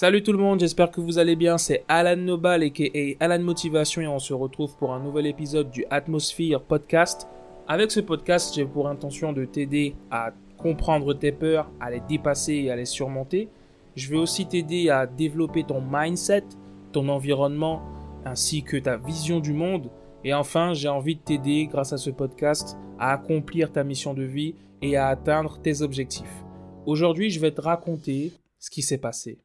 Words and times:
Salut 0.00 0.22
tout 0.22 0.32
le 0.32 0.38
monde, 0.38 0.60
j'espère 0.60 0.90
que 0.90 1.02
vous 1.02 1.18
allez 1.18 1.36
bien. 1.36 1.58
C'est 1.58 1.84
Alan 1.86 2.16
Nobal 2.16 2.62
et 2.62 3.18
Alan 3.20 3.38
Motivation 3.38 4.00
et 4.00 4.06
on 4.06 4.18
se 4.18 4.32
retrouve 4.32 4.74
pour 4.78 4.94
un 4.94 4.98
nouvel 4.98 5.26
épisode 5.26 5.70
du 5.70 5.84
Atmosphere 5.90 6.62
Podcast. 6.66 7.28
Avec 7.68 7.90
ce 7.90 8.00
podcast, 8.00 8.54
j'ai 8.54 8.64
pour 8.64 8.88
intention 8.88 9.34
de 9.34 9.44
t'aider 9.44 9.94
à 10.10 10.32
comprendre 10.56 11.12
tes 11.12 11.32
peurs, 11.32 11.70
à 11.80 11.90
les 11.90 12.00
dépasser 12.00 12.54
et 12.54 12.70
à 12.70 12.76
les 12.76 12.86
surmonter. 12.86 13.50
Je 13.94 14.08
vais 14.08 14.16
aussi 14.16 14.46
t'aider 14.46 14.88
à 14.88 15.06
développer 15.06 15.64
ton 15.64 15.82
mindset, 15.86 16.44
ton 16.92 17.06
environnement 17.10 17.82
ainsi 18.24 18.62
que 18.62 18.78
ta 18.78 18.96
vision 18.96 19.38
du 19.38 19.52
monde. 19.52 19.90
Et 20.24 20.32
enfin, 20.32 20.72
j'ai 20.72 20.88
envie 20.88 21.16
de 21.16 21.20
t'aider 21.20 21.66
grâce 21.66 21.92
à 21.92 21.98
ce 21.98 22.08
podcast 22.08 22.78
à 22.98 23.12
accomplir 23.12 23.70
ta 23.70 23.84
mission 23.84 24.14
de 24.14 24.22
vie 24.22 24.54
et 24.80 24.96
à 24.96 25.08
atteindre 25.08 25.58
tes 25.60 25.82
objectifs. 25.82 26.42
Aujourd'hui, 26.86 27.28
je 27.28 27.38
vais 27.38 27.52
te 27.52 27.60
raconter 27.60 28.32
ce 28.58 28.70
qui 28.70 28.80
s'est 28.80 28.96
passé. 28.96 29.40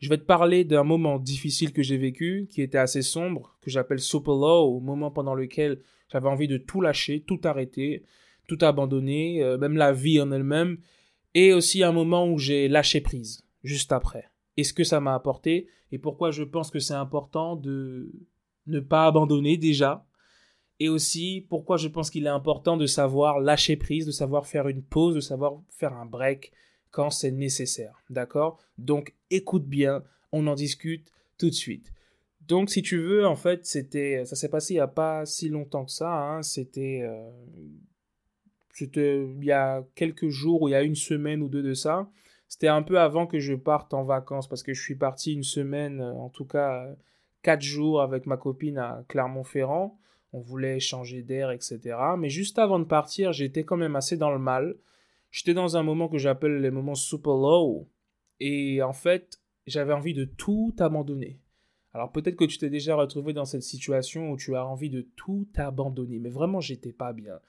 Je 0.00 0.08
vais 0.08 0.16
te 0.16 0.24
parler 0.24 0.64
d'un 0.64 0.82
moment 0.82 1.18
difficile 1.18 1.72
que 1.72 1.82
j'ai 1.82 1.98
vécu, 1.98 2.48
qui 2.50 2.62
était 2.62 2.78
assez 2.78 3.02
sombre, 3.02 3.56
que 3.60 3.70
j'appelle 3.70 4.00
super 4.00 4.34
low, 4.34 4.76
au 4.76 4.80
moment 4.80 5.10
pendant 5.10 5.34
lequel 5.34 5.80
j'avais 6.10 6.28
envie 6.28 6.48
de 6.48 6.56
tout 6.56 6.80
lâcher, 6.80 7.20
tout 7.20 7.40
arrêter, 7.44 8.04
tout 8.48 8.58
abandonner, 8.62 9.42
euh, 9.42 9.58
même 9.58 9.76
la 9.76 9.92
vie 9.92 10.20
en 10.20 10.32
elle-même, 10.32 10.78
et 11.34 11.52
aussi 11.52 11.82
un 11.82 11.92
moment 11.92 12.26
où 12.26 12.38
j'ai 12.38 12.66
lâché 12.66 13.02
prise, 13.02 13.44
juste 13.62 13.92
après. 13.92 14.30
Et 14.56 14.64
ce 14.64 14.72
que 14.72 14.84
ça 14.84 15.00
m'a 15.00 15.14
apporté, 15.14 15.68
et 15.92 15.98
pourquoi 15.98 16.30
je 16.30 16.44
pense 16.44 16.70
que 16.70 16.78
c'est 16.78 16.94
important 16.94 17.54
de 17.54 18.10
ne 18.66 18.80
pas 18.80 19.06
abandonner 19.06 19.58
déjà, 19.58 20.06
et 20.80 20.88
aussi 20.88 21.46
pourquoi 21.50 21.76
je 21.76 21.88
pense 21.88 22.08
qu'il 22.08 22.24
est 22.24 22.30
important 22.30 22.78
de 22.78 22.86
savoir 22.86 23.38
lâcher 23.38 23.76
prise, 23.76 24.06
de 24.06 24.12
savoir 24.12 24.46
faire 24.46 24.66
une 24.66 24.82
pause, 24.82 25.14
de 25.14 25.20
savoir 25.20 25.60
faire 25.68 25.92
un 25.92 26.06
break, 26.06 26.52
quand 26.90 27.10
c'est 27.10 27.30
nécessaire. 27.30 28.02
D'accord? 28.10 28.58
Donc 28.78 29.14
écoute 29.30 29.66
bien, 29.66 30.02
on 30.32 30.46
en 30.46 30.54
discute 30.54 31.10
tout 31.38 31.50
de 31.50 31.54
suite. 31.54 31.92
Donc 32.46 32.70
si 32.70 32.82
tu 32.82 32.98
veux, 32.98 33.26
en 33.26 33.36
fait, 33.36 33.64
c'était, 33.64 34.24
ça 34.24 34.36
s'est 34.36 34.48
passé 34.48 34.74
il 34.74 34.78
n'y 34.78 34.80
a 34.80 34.88
pas 34.88 35.24
si 35.26 35.48
longtemps 35.48 35.84
que 35.84 35.92
ça. 35.92 36.12
Hein. 36.12 36.42
c'était, 36.42 37.02
euh, 37.02 37.30
c'était 38.72 39.24
il 39.24 39.44
y 39.44 39.52
a 39.52 39.84
quelques 39.94 40.28
jours 40.28 40.62
ou 40.62 40.68
il 40.68 40.72
y 40.72 40.74
a 40.74 40.82
une 40.82 40.96
semaine 40.96 41.42
ou 41.42 41.48
deux 41.48 41.62
de 41.62 41.74
ça. 41.74 42.10
C'était 42.48 42.68
un 42.68 42.82
peu 42.82 42.98
avant 42.98 43.28
que 43.28 43.38
je 43.38 43.54
parte 43.54 43.94
en 43.94 44.02
vacances 44.02 44.48
parce 44.48 44.64
que 44.64 44.74
je 44.74 44.82
suis 44.82 44.96
parti 44.96 45.32
une 45.32 45.44
semaine, 45.44 46.00
euh, 46.00 46.12
en 46.14 46.28
tout 46.28 46.44
cas 46.44 46.88
quatre 47.42 47.62
jours 47.62 48.02
avec 48.02 48.26
ma 48.26 48.36
copine 48.36 48.78
à 48.78 49.04
Clermont-Ferrand. 49.08 49.96
On 50.32 50.40
voulait 50.40 50.78
changer 50.78 51.22
d'air, 51.22 51.50
etc. 51.50 51.96
Mais 52.18 52.28
juste 52.28 52.58
avant 52.58 52.78
de 52.78 52.84
partir, 52.84 53.32
j'étais 53.32 53.64
quand 53.64 53.76
même 53.76 53.96
assez 53.96 54.16
dans 54.16 54.30
le 54.30 54.38
mal 54.38 54.76
j'étais 55.30 55.54
dans 55.54 55.76
un 55.76 55.82
moment 55.82 56.08
que 56.08 56.18
j'appelle 56.18 56.60
les 56.60 56.70
moments 56.70 56.94
super 56.94 57.32
low. 57.32 57.88
Et 58.40 58.82
en 58.82 58.92
fait, 58.92 59.40
j'avais 59.66 59.92
envie 59.92 60.14
de 60.14 60.24
tout 60.24 60.74
abandonner. 60.78 61.40
Alors 61.92 62.12
peut-être 62.12 62.36
que 62.36 62.44
tu 62.44 62.58
t'es 62.58 62.70
déjà 62.70 62.94
retrouvé 62.94 63.32
dans 63.32 63.44
cette 63.44 63.62
situation 63.62 64.30
où 64.30 64.36
tu 64.36 64.54
as 64.54 64.64
envie 64.64 64.90
de 64.90 65.06
tout 65.16 65.48
abandonner. 65.56 66.18
Mais 66.18 66.30
vraiment, 66.30 66.60
j'étais 66.60 66.92
pas 66.92 67.12
bien. 67.12 67.40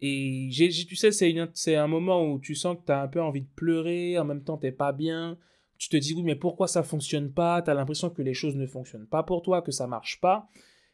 Et 0.00 0.48
tu 0.50 0.96
sais, 0.96 1.12
c'est 1.12 1.76
un 1.76 1.86
moment 1.86 2.26
où 2.26 2.40
tu 2.40 2.54
sens 2.54 2.76
que 2.76 2.84
tu 2.84 2.92
as 2.92 3.00
un 3.00 3.08
peu 3.08 3.22
envie 3.22 3.42
de 3.42 3.50
pleurer, 3.54 4.18
en 4.18 4.24
même 4.24 4.42
temps, 4.42 4.58
t'es 4.58 4.72
pas 4.72 4.92
bien. 4.92 5.38
Tu 5.78 5.88
te 5.88 5.96
dis, 5.96 6.12
oui, 6.14 6.22
mais 6.22 6.34
pourquoi 6.34 6.66
ça 6.66 6.82
fonctionne 6.82 7.32
pas? 7.32 7.62
Tu 7.62 7.70
as 7.70 7.74
l'impression 7.74 8.10
que 8.10 8.22
les 8.22 8.34
choses 8.34 8.56
ne 8.56 8.66
fonctionnent 8.66 9.06
pas 9.06 9.22
pour 9.22 9.42
toi, 9.42 9.62
que 9.62 9.70
ça 9.70 9.86
marche 9.86 10.20
pas. 10.20 10.48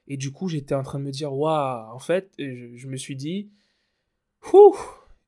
Et 0.08 0.16
du 0.16 0.30
coup, 0.30 0.48
j'étais 0.48 0.74
en 0.74 0.82
train 0.82 0.98
de 0.98 1.04
me 1.04 1.10
dire, 1.10 1.32
waouh, 1.32 1.94
en 1.94 1.98
fait, 1.98 2.32
je, 2.38 2.74
je 2.74 2.86
me 2.86 2.96
suis 2.96 3.16
dit, 3.16 3.50
ouh, 4.52 4.76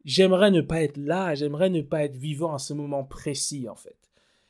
j'aimerais 0.05 0.51
ne 0.51 0.61
pas 0.61 0.83
être 0.83 0.97
là, 0.97 1.35
j'aimerais 1.35 1.71
ne 1.71 1.83
pas 1.83 2.05
être 2.05 2.17
vivant 2.17 2.55
à 2.55 2.59
ce 2.59 2.73
moment 2.73 3.05
précis 3.05 3.69
en 3.69 3.77
fait. 3.77 3.97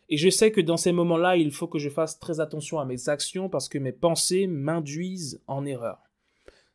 Et 0.08 0.16
je 0.16 0.28
sais 0.28 0.50
que 0.50 0.60
dans 0.60 0.76
ces 0.76 0.90
moments-là, 0.90 1.36
il 1.36 1.52
faut 1.52 1.68
que 1.68 1.78
je 1.78 1.88
fasse 1.88 2.18
très 2.18 2.40
attention 2.40 2.80
à 2.80 2.84
mes 2.84 3.08
actions 3.08 3.48
parce 3.48 3.68
que 3.68 3.78
mes 3.78 3.92
pensées 3.92 4.48
m'induisent 4.48 5.40
en 5.46 5.64
erreur. 5.64 5.98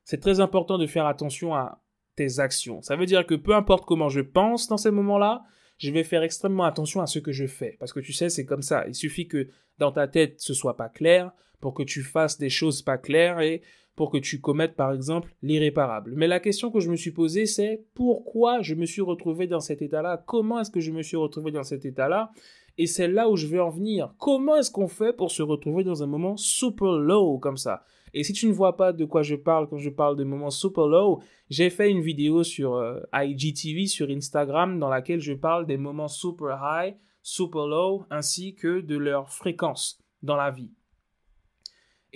C'est 0.06 0.22
très 0.22 0.40
important 0.40 0.78
de 0.78 0.88
faire 0.88 1.06
attention 1.06 1.54
à 1.54 1.82
tes 2.16 2.40
actions. 2.40 2.82
Ça 2.82 2.96
veut 2.96 3.06
dire 3.06 3.26
que 3.26 3.36
peu 3.36 3.54
importe 3.54 3.86
comment 3.86 4.08
je 4.08 4.22
pense 4.22 4.68
dans 4.68 4.78
ces 4.78 4.92
moments-là, 4.92 5.44
je 5.78 5.92
vais 5.92 6.06
faire 6.06 6.24
extrêmement 6.24 6.64
attention 6.64 7.02
à 7.02 7.08
ce 7.08 7.20
que 7.20 7.34
je 7.34 7.46
fais. 7.46 7.76
Parce 7.80 7.92
que 7.92 8.00
tu 8.00 8.14
sais, 8.14 8.30
c'est 8.30 8.46
comme 8.46 8.62
ça. 8.62 8.88
Il 8.88 8.96
suffit 8.96 9.28
que 9.28 9.50
dans 9.80 9.92
ta 9.92 10.08
tête 10.08 10.40
ce 10.40 10.54
soit 10.54 10.78
pas 10.78 10.88
clair 10.88 11.32
pour 11.60 11.74
que 11.74 11.84
tu 11.84 12.04
fasses 12.04 12.38
des 12.38 12.50
choses 12.50 12.82
pas 12.82 12.98
claires 12.98 13.42
et 13.42 13.62
pour 13.96 14.12
que 14.12 14.18
tu 14.18 14.42
commettes 14.42 14.76
par 14.76 14.94
exemple 14.94 15.34
l'irréparable. 15.42 16.14
Mais 16.16 16.28
la 16.28 16.40
question 16.40 16.72
que 16.72 16.80
je 16.80 16.90
me 16.90 16.96
suis 16.96 17.12
posée, 17.12 17.46
c'est 17.46 17.86
pourquoi 17.94 18.62
je 18.62 18.76
me 18.76 18.86
suis 18.86 19.02
retrouvé 19.02 19.48
dans 19.48 19.60
cet 19.60 19.82
état-là? 19.82 20.24
Comment 20.26 20.60
est-ce 20.60 20.72
que 20.72 20.80
je 20.80 20.92
me 20.92 21.02
suis 21.02 21.18
retrouvé 21.18 21.52
dans 21.52 21.64
cet 21.64 21.86
état-là? 21.86 22.32
Et 22.78 22.88
c'est 22.88 23.08
là 23.08 23.30
où 23.30 23.38
je 23.38 23.48
veux 23.48 23.62
en 23.62 23.70
venir. 23.70 24.14
Comment 24.18 24.58
est-ce 24.58 24.70
qu'on 24.72 24.90
fait 24.90 25.14
pour 25.14 25.32
se 25.32 25.42
retrouver 25.42 25.84
dans 25.84 26.04
un 26.04 26.08
moment 26.08 26.36
super 26.36 26.92
low 26.92 27.38
comme 27.40 27.58
ça? 27.58 27.84
Et 28.14 28.24
si 28.24 28.34
tu 28.34 28.48
ne 28.48 28.54
vois 28.54 28.78
pas 28.78 28.94
de 28.94 29.06
quoi 29.06 29.24
je 29.24 29.36
parle 29.36 29.68
quand 29.68 29.78
je 29.78 29.90
parle 29.90 30.16
de 30.16 30.24
moments 30.24 30.50
super 30.50 30.88
low, 30.88 31.22
j'ai 31.50 31.70
fait 31.70 31.90
une 31.92 32.02
vidéo 32.02 32.44
sur 32.44 32.76
euh, 32.76 33.02
IGTV, 33.14 33.88
sur 33.88 34.10
Instagram, 34.10 34.80
dans 34.80 34.90
laquelle 34.90 35.20
je 35.20 35.34
parle 35.34 35.66
des 35.66 35.78
moments 35.78 36.08
super 36.08 36.62
high, 36.64 36.96
super 37.22 37.68
low, 37.68 38.06
ainsi 38.10 38.56
que 38.56 38.80
de 38.80 38.98
leur 38.98 39.30
fréquence 39.30 40.00
dans 40.22 40.38
la 40.38 40.50
vie. 40.50 40.72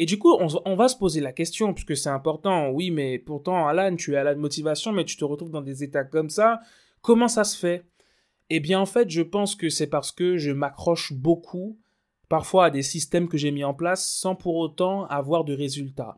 Et 0.01 0.05
du 0.05 0.17
coup, 0.17 0.33
on, 0.33 0.75
va 0.75 0.87
se 0.87 0.95
poser 0.95 1.19
la 1.19 1.33
question, 1.33 1.73
puisque 1.73 1.97
c'est 1.97 2.09
important. 2.09 2.69
Oui, 2.69 2.89
mais 2.89 3.19
pourtant, 3.19 3.67
Alan, 3.67 3.97
tu 3.97 4.15
à 4.15 4.23
la 4.23 4.33
motivation, 4.33 4.93
mais 4.93 5.03
tu 5.03 5.17
te 5.17 5.25
retrouves 5.25 5.51
dans 5.51 5.61
des 5.61 5.83
états 5.83 6.05
comme 6.05 6.29
ça. 6.29 6.61
Comment 7.01 7.27
ça 7.27 7.43
se 7.43 7.57
fait? 7.57 7.83
Eh 8.49 8.61
bien, 8.61 8.79
en 8.79 8.85
fait, 8.85 9.09
je 9.09 9.21
pense 9.21 9.55
que 9.55 9.67
c'est 9.67 9.87
parce 9.87 10.13
que 10.13 10.37
je 10.37 10.51
m'accroche 10.51 11.11
beaucoup, 11.11 11.77
parfois 12.29 12.67
à 12.67 12.69
des 12.69 12.81
systèmes 12.81 13.27
que 13.27 13.37
j'ai 13.37 13.51
mis 13.51 13.65
en 13.65 13.73
place, 13.73 14.09
sans 14.09 14.35
pour 14.35 14.55
autant 14.55 15.05
avoir 15.07 15.43
de 15.43 15.53
résultats. 15.53 16.17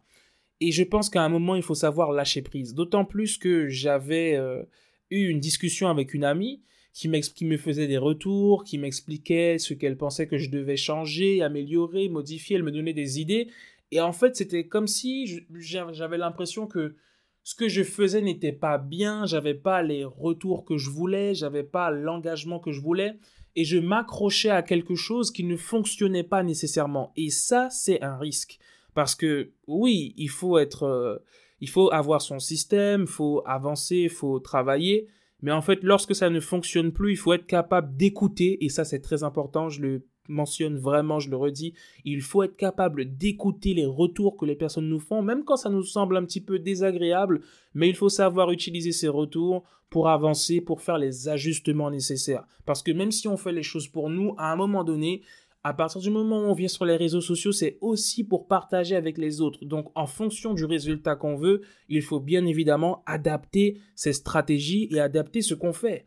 Et 0.60 0.72
je 0.72 0.84
pense 0.84 1.10
qu'à 1.10 1.24
un 1.24 1.30
moment, 1.30 1.56
il 1.56 1.64
faut 1.64 1.74
savoir 1.74 2.12
lâcher 2.12 2.44
prise. 2.44 2.76
D'autant 2.76 3.04
plus 3.04 3.40
que 3.40 3.68
j'avais 3.68 4.36
euh, 4.36 4.62
eu 5.10 5.28
une 5.28 5.40
discussion 5.40 5.90
avec 5.90 6.14
une 6.14 6.24
amie 6.24 6.62
qui, 6.94 7.08
me 7.46 7.58
faisait 7.58 7.88
des 7.88 7.98
retours, 7.98 8.64
qui 8.64 8.78
m'expliquait 8.78 9.58
ce 9.58 9.74
qu'elle 9.74 9.98
pensait 9.98 10.28
que 10.28 10.38
je 10.38 10.50
devais 10.50 10.78
changer, 10.78 11.42
améliorer, 11.42 12.10
modifier, 12.10 12.58
elle 12.58 12.64
me 12.64 12.72
donnait 12.72 12.94
des 12.94 13.20
idées. 13.20 13.48
Et 13.92 14.02
en 14.02 14.14
fait, 14.14 14.36
c'était 14.36 14.68
comme 14.68 14.88
si 14.88 15.46
j'avais 15.60 16.18
l'impression 16.18 16.68
que 16.68 16.96
ce 17.44 17.56
que 17.56 17.68
je 17.68 17.84
faisais 17.84 18.22
n'était 18.22 18.52
pas 18.52 18.78
bien, 18.78 19.26
j'avais 19.26 19.56
pas 19.56 19.82
les 19.82 20.06
retours 20.06 20.64
que 20.64 20.78
je 20.78 20.90
voulais, 20.90 21.34
j'avais 21.34 21.64
pas 21.64 21.92
l'engagement 21.92 22.60
que 22.60 22.72
je 22.72 22.82
voulais, 22.82 23.16
et 23.56 23.64
je 23.64 23.78
m'accrochais 23.78 24.50
à 24.50 24.62
quelque 24.62 24.96
chose 24.96 25.32
qui 25.32 25.44
ne 25.44 25.58
fonctionnait 25.58 26.24
pas 26.24 26.44
nécessairement. 26.44 27.12
Et 27.18 27.30
ça, 27.30 27.70
c'est 27.70 28.02
un 28.02 28.18
risque. 28.18 28.60
Parce 28.94 29.16
que 29.16 29.52
oui, 29.68 30.14
il 30.18 30.30
faut 30.30 30.58
être, 30.58 30.84
euh, 30.84 31.18
il 31.62 31.70
faut 31.70 31.92
avoir 31.92 32.22
son 32.22 32.40
système, 32.40 33.02
il 33.02 33.08
faut 33.08 33.42
avancer, 33.46 33.98
il 33.98 34.10
faut 34.10 34.40
travailler, 34.40 35.08
mais 35.42 35.52
en 35.52 35.62
fait, 35.62 35.80
lorsque 35.84 36.16
ça 36.16 36.30
ne 36.30 36.40
fonctionne 36.40 36.92
plus, 36.92 37.14
il 37.14 37.18
faut 37.18 37.34
être 37.34 37.46
capable 37.46 37.96
d'écouter, 37.96 38.64
et 38.64 38.70
ça 38.70 38.86
c'est 38.86 39.02
très 39.02 39.24
important, 39.24 39.70
je 39.70 39.82
le 39.82 40.06
mentionne 40.28 40.78
vraiment, 40.78 41.20
je 41.20 41.30
le 41.30 41.38
redis, 41.38 41.74
il 42.06 42.22
faut 42.22 42.44
être 42.44 42.56
capable 42.56 43.18
d'écouter 43.18 43.74
les 43.74 43.86
retours 43.86 44.38
que 44.38 44.46
les 44.46 44.56
personnes 44.56 44.88
nous 44.88 45.00
font, 45.00 45.22
même 45.22 45.44
quand 45.44 45.58
ça 45.58 45.70
nous 45.70 45.84
semble 45.84 46.18
un 46.18 46.26
petit 46.26 46.42
peu 46.42 46.60
désagréable, 46.60 47.42
mais 47.74 47.90
il 47.90 47.96
faut 47.96 48.10
savoir 48.10 48.52
utiliser 48.52 48.92
ces 48.92 49.08
retours 49.08 49.64
pour 49.90 50.08
avancer, 50.08 50.62
pour 50.62 50.82
faire 50.82 50.98
les 50.98 51.28
ajustements 51.28 51.92
nécessaires. 51.92 52.46
Parce 52.66 52.82
que 52.82 52.92
même 52.92 53.12
si 53.12 53.28
on 53.28 53.36
fait 53.36 53.52
les 53.52 53.64
choses 53.64 53.90
pour 53.90 54.10
nous, 54.10 54.36
à 54.38 54.52
un 54.52 54.56
moment 54.56 54.84
donné, 54.84 55.22
à 55.64 55.74
partir 55.74 56.02
du 56.02 56.10
moment 56.10 56.40
où 56.40 56.46
on 56.46 56.54
vient 56.54 56.68
sur 56.68 56.86
les 56.86 56.96
réseaux 56.96 57.22
sociaux, 57.22 57.52
c'est 57.52 57.78
aussi 57.82 58.24
pour 58.24 58.48
partager 58.48 58.96
avec 58.96 59.18
les 59.18 59.42
autres. 59.42 59.64
Donc, 59.64 59.92
en 59.94 60.08
fonction 60.08 60.54
du 60.54 60.66
résultat 60.66 61.16
qu'on 61.16 61.36
veut, 61.36 61.62
il 61.88 62.02
faut 62.02 62.20
bien 62.20 62.46
évidemment 62.46 63.04
adapter 63.06 63.80
ses 63.96 64.14
stratégies 64.14 64.88
et 64.92 65.00
adapter 65.00 65.42
ce 65.42 65.54
qu'on 65.54 65.74
fait, 65.74 66.06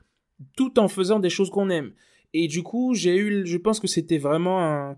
tout 0.56 0.78
en 0.80 0.88
faisant 0.88 1.20
des 1.20 1.30
choses 1.30 1.50
qu'on 1.50 1.70
aime. 1.70 1.92
Et 2.32 2.48
du 2.48 2.64
coup, 2.64 2.94
j'ai 2.94 3.16
eu, 3.16 3.46
je 3.46 3.56
pense 3.56 3.78
que 3.78 3.86
c'était 3.86 4.18
vraiment 4.18 4.96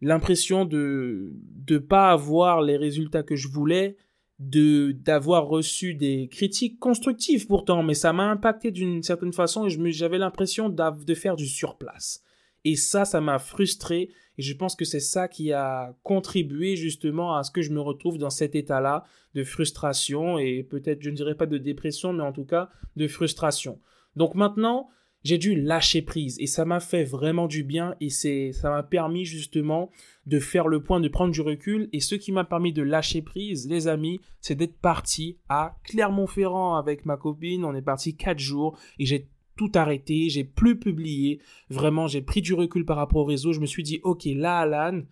l'impression 0.00 0.64
de 0.64 1.34
ne 1.68 1.78
pas 1.78 2.10
avoir 2.10 2.62
les 2.62 2.78
résultats 2.78 3.22
que 3.22 3.36
je 3.36 3.48
voulais, 3.48 3.96
de 4.38 4.92
d'avoir 4.92 5.48
reçu 5.48 5.94
des 5.94 6.28
critiques 6.28 6.78
constructives 6.78 7.46
pourtant, 7.46 7.82
mais 7.82 7.94
ça 7.94 8.12
m'a 8.12 8.30
impacté 8.30 8.70
d'une 8.70 9.02
certaine 9.02 9.32
façon 9.32 9.66
et 9.66 9.92
j'avais 9.92 10.18
l'impression 10.18 10.68
de 10.68 11.14
faire 11.14 11.36
du 11.36 11.46
surplace. 11.46 12.22
Et 12.68 12.76
ça, 12.76 13.06
ça 13.06 13.22
m'a 13.22 13.38
frustré. 13.38 14.10
Et 14.36 14.42
je 14.42 14.54
pense 14.54 14.76
que 14.76 14.84
c'est 14.84 15.00
ça 15.00 15.26
qui 15.26 15.52
a 15.54 15.96
contribué 16.02 16.76
justement 16.76 17.34
à 17.34 17.42
ce 17.42 17.50
que 17.50 17.62
je 17.62 17.72
me 17.72 17.80
retrouve 17.80 18.18
dans 18.18 18.28
cet 18.28 18.54
état-là 18.54 19.04
de 19.34 19.42
frustration 19.42 20.38
et 20.38 20.62
peut-être, 20.62 21.02
je 21.02 21.08
ne 21.08 21.16
dirais 21.16 21.34
pas 21.34 21.46
de 21.46 21.56
dépression, 21.56 22.12
mais 22.12 22.22
en 22.22 22.32
tout 22.32 22.44
cas 22.44 22.68
de 22.94 23.08
frustration. 23.08 23.80
Donc 24.16 24.34
maintenant, 24.34 24.90
j'ai 25.24 25.38
dû 25.38 25.58
lâcher 25.58 26.02
prise 26.02 26.36
et 26.40 26.46
ça 26.46 26.66
m'a 26.66 26.78
fait 26.78 27.04
vraiment 27.04 27.46
du 27.46 27.64
bien 27.64 27.94
et 28.02 28.10
c'est 28.10 28.52
ça 28.52 28.68
m'a 28.68 28.82
permis 28.82 29.24
justement 29.24 29.90
de 30.26 30.38
faire 30.38 30.68
le 30.68 30.82
point 30.82 31.00
de 31.00 31.08
prendre 31.08 31.32
du 31.32 31.40
recul 31.40 31.88
et 31.94 32.00
ce 32.00 32.14
qui 32.14 32.32
m'a 32.32 32.44
permis 32.44 32.72
de 32.72 32.82
lâcher 32.82 33.20
prise 33.20 33.66
les 33.68 33.88
amis 33.88 34.20
c'est 34.40 34.54
d'être 34.54 34.78
parti 34.78 35.38
à 35.48 35.76
Clermont-Ferrand 35.84 36.76
avec 36.76 37.04
ma 37.04 37.16
copine 37.16 37.64
on 37.64 37.74
est 37.74 37.82
parti 37.82 38.16
quatre 38.16 38.38
jours 38.38 38.78
et 39.00 39.06
j'ai 39.06 39.28
tout 39.58 39.72
arrêté, 39.74 40.30
j'ai 40.30 40.44
plus 40.44 40.78
publié. 40.78 41.40
Vraiment, 41.68 42.06
j'ai 42.06 42.22
pris 42.22 42.40
du 42.40 42.54
recul 42.54 42.86
par 42.86 42.96
rapport 42.96 43.22
au 43.22 43.24
réseau. 43.24 43.52
Je 43.52 43.60
me 43.60 43.66
suis 43.66 43.82
dit, 43.82 44.00
ok, 44.04 44.24
là, 44.24 44.60
Alan, 44.60 45.02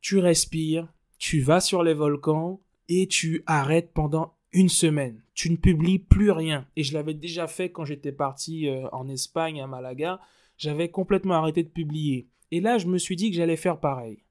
tu 0.00 0.18
respires, 0.18 0.88
tu 1.18 1.40
vas 1.40 1.60
sur 1.60 1.84
les 1.84 1.94
volcans 1.94 2.60
et 2.88 3.06
tu 3.06 3.44
arrêtes 3.46 3.92
pendant 3.92 4.34
une 4.52 4.70
semaine. 4.70 5.22
Tu 5.34 5.50
ne 5.50 5.56
publies 5.56 5.98
plus 5.98 6.30
rien. 6.30 6.66
Et 6.74 6.82
je 6.82 6.94
l'avais 6.94 7.14
déjà 7.14 7.46
fait 7.46 7.70
quand 7.70 7.84
j'étais 7.84 8.12
parti 8.12 8.66
euh, 8.66 8.88
en 8.90 9.08
Espagne, 9.08 9.60
à 9.60 9.66
Malaga. 9.66 10.20
J'avais 10.56 10.88
complètement 10.88 11.34
arrêté 11.34 11.62
de 11.62 11.68
publier. 11.68 12.28
Et 12.50 12.60
là, 12.60 12.78
je 12.78 12.86
me 12.86 12.98
suis 12.98 13.14
dit 13.14 13.30
que 13.30 13.36
j'allais 13.36 13.56
faire 13.56 13.78
pareil. 13.78 14.24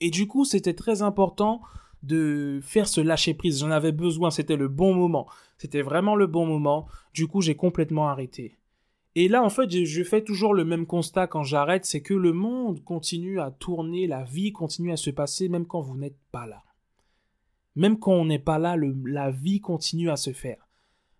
Et 0.00 0.10
du 0.10 0.26
coup, 0.26 0.44
c'était 0.44 0.74
très 0.74 1.02
important 1.02 1.60
de 2.02 2.60
faire 2.62 2.88
ce 2.88 3.00
lâcher 3.00 3.34
prise. 3.34 3.60
J'en 3.60 3.70
avais 3.70 3.92
besoin, 3.92 4.30
c'était 4.30 4.56
le 4.56 4.68
bon 4.68 4.94
moment. 4.94 5.26
C'était 5.58 5.82
vraiment 5.82 6.16
le 6.16 6.26
bon 6.26 6.46
moment. 6.46 6.86
Du 7.14 7.26
coup, 7.26 7.40
j'ai 7.40 7.56
complètement 7.56 8.08
arrêté. 8.08 8.56
Et 9.16 9.28
là, 9.28 9.42
en 9.42 9.50
fait, 9.50 9.68
je 9.70 10.02
fais 10.04 10.22
toujours 10.22 10.54
le 10.54 10.64
même 10.64 10.86
constat 10.86 11.26
quand 11.26 11.42
j'arrête, 11.42 11.84
c'est 11.84 12.00
que 12.00 12.14
le 12.14 12.32
monde 12.32 12.84
continue 12.84 13.40
à 13.40 13.50
tourner, 13.50 14.06
la 14.06 14.22
vie 14.22 14.52
continue 14.52 14.92
à 14.92 14.96
se 14.96 15.10
passer 15.10 15.48
même 15.48 15.66
quand 15.66 15.80
vous 15.80 15.96
n'êtes 15.96 16.18
pas 16.30 16.46
là. 16.46 16.62
Même 17.74 17.98
quand 17.98 18.12
on 18.12 18.24
n'est 18.24 18.38
pas 18.38 18.58
là, 18.58 18.76
la 18.76 19.30
vie 19.30 19.60
continue 19.60 20.10
à 20.10 20.16
se 20.16 20.32
faire. 20.32 20.68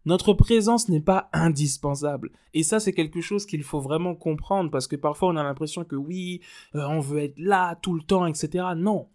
Notre 0.06 0.32
présence 0.32 0.88
n'est 0.88 1.00
pas 1.00 1.28
indispensable. 1.32 2.30
Et 2.54 2.62
ça, 2.62 2.80
c'est 2.80 2.92
quelque 2.92 3.20
chose 3.20 3.44
qu'il 3.44 3.62
faut 3.62 3.80
vraiment 3.80 4.14
comprendre 4.14 4.70
parce 4.70 4.86
que 4.86 4.96
parfois 4.96 5.28
on 5.28 5.36
a 5.36 5.42
l'impression 5.42 5.84
que 5.84 5.96
oui, 5.96 6.40
euh, 6.74 6.86
on 6.88 7.00
veut 7.00 7.24
être 7.24 7.38
là 7.38 7.76
tout 7.82 7.94
le 7.94 8.02
temps, 8.02 8.26
etc. 8.26 8.64
Non. 8.76 9.08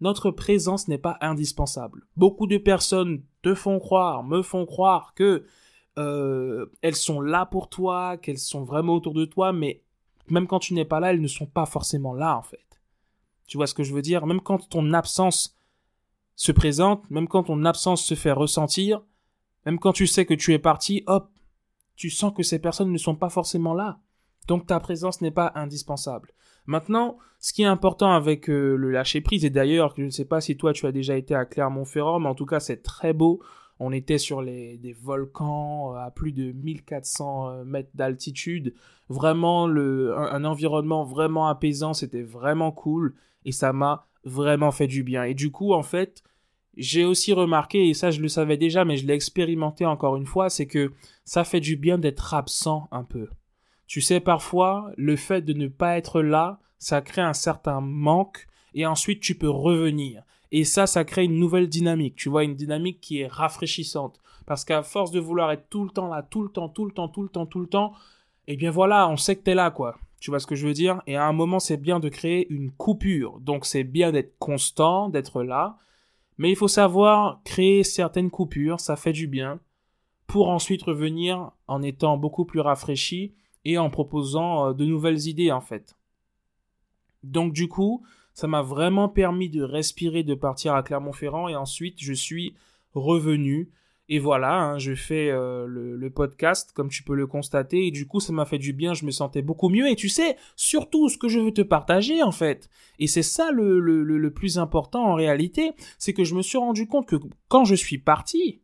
Notre 0.00 0.30
présence 0.30 0.88
n'est 0.88 0.98
pas 0.98 1.16
indispensable. 1.20 2.06
Beaucoup 2.16 2.46
de 2.46 2.58
personnes 2.58 3.22
te 3.42 3.54
font 3.54 3.78
croire, 3.78 4.22
me 4.24 4.42
font 4.42 4.66
croire 4.66 5.14
que 5.14 5.44
euh, 5.98 6.66
elles 6.82 6.96
sont 6.96 7.20
là 7.20 7.46
pour 7.46 7.68
toi, 7.68 8.16
qu'elles 8.18 8.38
sont 8.38 8.64
vraiment 8.64 8.94
autour 8.94 9.14
de 9.14 9.24
toi, 9.24 9.52
mais 9.52 9.82
même 10.28 10.46
quand 10.46 10.58
tu 10.58 10.74
n'es 10.74 10.84
pas 10.84 11.00
là, 11.00 11.12
elles 11.12 11.20
ne 11.20 11.26
sont 11.26 11.46
pas 11.46 11.66
forcément 11.66 12.12
là 12.12 12.36
en 12.36 12.42
fait. 12.42 12.60
Tu 13.46 13.56
vois 13.56 13.66
ce 13.66 13.74
que 13.74 13.84
je 13.84 13.94
veux 13.94 14.02
dire? 14.02 14.26
Même 14.26 14.40
quand 14.40 14.68
ton 14.68 14.92
absence 14.92 15.56
se 16.34 16.52
présente, 16.52 17.08
même 17.10 17.28
quand 17.28 17.44
ton 17.44 17.64
absence 17.64 18.04
se 18.04 18.14
fait 18.14 18.32
ressentir, 18.32 19.02
même 19.64 19.78
quand 19.78 19.92
tu 19.92 20.06
sais 20.06 20.26
que 20.26 20.34
tu 20.34 20.52
es 20.52 20.58
parti, 20.58 21.02
hop, 21.06 21.30
tu 21.96 22.10
sens 22.10 22.32
que 22.34 22.42
ces 22.42 22.58
personnes 22.58 22.92
ne 22.92 22.98
sont 22.98 23.16
pas 23.16 23.30
forcément 23.30 23.72
là. 23.72 24.00
Donc 24.46 24.66
ta 24.66 24.80
présence 24.80 25.20
n'est 25.20 25.30
pas 25.30 25.52
indispensable. 25.54 26.32
Maintenant, 26.66 27.18
ce 27.38 27.52
qui 27.52 27.62
est 27.62 27.66
important 27.66 28.12
avec 28.12 28.50
euh, 28.50 28.76
le 28.76 28.90
lâcher 28.90 29.20
prise, 29.20 29.44
et 29.44 29.50
d'ailleurs, 29.50 29.94
je 29.96 30.02
ne 30.02 30.10
sais 30.10 30.24
pas 30.24 30.40
si 30.40 30.56
toi 30.56 30.72
tu 30.72 30.86
as 30.86 30.92
déjà 30.92 31.16
été 31.16 31.34
à 31.34 31.44
Clermont-Ferrand, 31.44 32.18
mais 32.18 32.28
en 32.28 32.34
tout 32.34 32.46
cas 32.46 32.60
c'est 32.60 32.82
très 32.82 33.12
beau. 33.12 33.40
On 33.78 33.92
était 33.92 34.18
sur 34.18 34.40
les, 34.40 34.78
des 34.78 34.94
volcans 34.94 35.92
euh, 35.94 35.98
à 35.98 36.10
plus 36.10 36.32
de 36.32 36.52
1400 36.52 37.50
euh, 37.50 37.64
mètres 37.64 37.90
d'altitude. 37.94 38.74
Vraiment, 39.08 39.66
le, 39.66 40.16
un 40.16 40.44
environnement 40.44 41.04
vraiment 41.04 41.46
apaisant, 41.46 41.92
c'était 41.92 42.22
vraiment 42.22 42.72
cool. 42.72 43.14
Et 43.44 43.52
ça 43.52 43.72
m'a 43.72 44.06
vraiment 44.24 44.72
fait 44.72 44.88
du 44.88 45.04
bien. 45.04 45.24
Et 45.24 45.34
du 45.34 45.52
coup, 45.52 45.72
en 45.72 45.82
fait, 45.82 46.24
j'ai 46.76 47.04
aussi 47.04 47.32
remarqué, 47.32 47.88
et 47.88 47.94
ça 47.94 48.10
je 48.10 48.20
le 48.20 48.28
savais 48.28 48.56
déjà, 48.56 48.84
mais 48.84 48.96
je 48.96 49.06
l'ai 49.06 49.14
expérimenté 49.14 49.86
encore 49.86 50.16
une 50.16 50.26
fois, 50.26 50.50
c'est 50.50 50.66
que 50.66 50.92
ça 51.24 51.44
fait 51.44 51.60
du 51.60 51.76
bien 51.76 51.98
d'être 51.98 52.34
absent 52.34 52.88
un 52.90 53.04
peu. 53.04 53.28
Tu 53.86 54.00
sais, 54.00 54.20
parfois, 54.20 54.90
le 54.96 55.16
fait 55.16 55.42
de 55.42 55.52
ne 55.52 55.68
pas 55.68 55.96
être 55.96 56.20
là, 56.20 56.58
ça 56.78 57.00
crée 57.00 57.22
un 57.22 57.32
certain 57.32 57.80
manque, 57.80 58.46
et 58.74 58.86
ensuite 58.86 59.20
tu 59.20 59.36
peux 59.36 59.48
revenir. 59.48 60.22
Et 60.52 60.64
ça, 60.64 60.86
ça 60.86 61.04
crée 61.04 61.24
une 61.24 61.38
nouvelle 61.38 61.68
dynamique, 61.68 62.16
tu 62.16 62.28
vois, 62.28 62.44
une 62.44 62.54
dynamique 62.54 63.00
qui 63.00 63.20
est 63.20 63.26
rafraîchissante. 63.26 64.20
Parce 64.46 64.64
qu'à 64.64 64.82
force 64.82 65.10
de 65.10 65.18
vouloir 65.20 65.50
être 65.50 65.68
tout 65.68 65.84
le 65.84 65.90
temps 65.90 66.08
là, 66.08 66.22
tout 66.22 66.42
le 66.42 66.50
temps, 66.50 66.68
tout 66.68 66.84
le 66.84 66.92
temps, 66.92 67.08
tout 67.08 67.22
le 67.22 67.28
temps, 67.28 67.46
tout 67.46 67.60
le 67.60 67.66
temps, 67.66 67.92
eh 68.46 68.56
bien 68.56 68.70
voilà, 68.70 69.08
on 69.08 69.16
sait 69.16 69.36
que 69.36 69.42
t'es 69.42 69.54
là, 69.54 69.70
quoi. 69.70 69.98
Tu 70.20 70.30
vois 70.30 70.38
ce 70.38 70.46
que 70.46 70.54
je 70.54 70.66
veux 70.66 70.72
dire? 70.72 71.02
Et 71.06 71.16
à 71.16 71.26
un 71.26 71.32
moment, 71.32 71.58
c'est 71.58 71.76
bien 71.76 72.00
de 72.00 72.08
créer 72.08 72.46
une 72.52 72.70
coupure. 72.70 73.40
Donc 73.40 73.66
c'est 73.66 73.84
bien 73.84 74.12
d'être 74.12 74.38
constant, 74.38 75.08
d'être 75.08 75.42
là, 75.42 75.78
mais 76.38 76.50
il 76.50 76.56
faut 76.56 76.68
savoir 76.68 77.40
créer 77.44 77.82
certaines 77.82 78.30
coupures, 78.30 78.80
ça 78.80 78.96
fait 78.96 79.12
du 79.12 79.26
bien, 79.26 79.58
pour 80.26 80.48
ensuite 80.48 80.82
revenir 80.82 81.50
en 81.66 81.82
étant 81.82 82.16
beaucoup 82.16 82.44
plus 82.44 82.60
rafraîchi 82.60 83.34
et 83.66 83.78
en 83.78 83.90
proposant 83.90 84.68
euh, 84.68 84.72
de 84.72 84.86
nouvelles 84.86 85.26
idées 85.26 85.52
en 85.52 85.60
fait. 85.60 85.96
Donc 87.22 87.52
du 87.52 87.68
coup, 87.68 88.02
ça 88.32 88.46
m'a 88.46 88.62
vraiment 88.62 89.08
permis 89.08 89.50
de 89.50 89.62
respirer, 89.62 90.22
de 90.22 90.34
partir 90.34 90.74
à 90.74 90.82
Clermont-Ferrand 90.82 91.48
et 91.48 91.56
ensuite 91.56 91.96
je 91.98 92.12
suis 92.12 92.54
revenu 92.94 93.70
et 94.08 94.20
voilà, 94.20 94.54
hein, 94.54 94.78
je 94.78 94.94
fais 94.94 95.30
euh, 95.30 95.66
le, 95.66 96.10
podcast, 96.10 96.70
comme 96.72 96.88
tu 96.88 97.02
peux 97.02 97.16
le 97.16 97.26
constater, 97.26 97.88
et 97.88 97.90
du 97.90 98.06
coup, 98.06 98.20
ça 98.20 98.32
m'a 98.32 98.44
fait 98.44 98.58
du 98.58 98.72
bien, 98.72 98.94
je 98.94 99.04
me 99.04 99.10
sentais 99.10 99.42
beaucoup 99.42 99.68
mieux. 99.68 99.90
Et 99.90 99.96
tu 99.96 100.08
sais, 100.08 100.36
surtout, 100.54 101.08
ce 101.08 101.18
que 101.18 101.26
je 101.26 101.40
veux 101.40 101.52
te 101.52 101.62
partager, 101.62 102.22
en 102.22 102.30
fait, 102.30 102.70
et 103.00 103.08
c'est 103.08 103.24
ça 103.24 103.50
le, 103.50 103.80
le, 103.80 104.04
le 104.04 104.30
plus 104.30 104.58
important 104.58 105.04
en 105.06 105.14
réalité, 105.14 105.72
c'est 105.98 106.12
que 106.12 106.22
je 106.22 106.36
me 106.36 106.42
suis 106.42 106.56
rendu 106.56 106.86
compte 106.86 107.08
que 107.08 107.16
quand 107.48 107.64
je 107.64 107.74
suis 107.74 107.98
parti, 107.98 108.60